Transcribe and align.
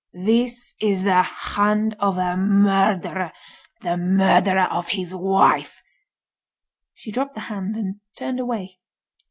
"This 0.25 0.73
is 0.81 1.03
the 1.03 1.21
hand 1.21 1.95
of 1.99 2.17
a 2.17 2.35
murderer—the 2.35 3.97
murderer 3.97 4.63
of 4.71 4.87
his 4.87 5.13
wife!" 5.13 5.83
She 6.95 7.11
dropped 7.11 7.35
the 7.35 7.41
hand 7.41 7.77
and 7.77 7.99
turned 8.17 8.39
away. 8.39 8.79